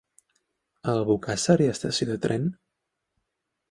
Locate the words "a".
0.87-0.95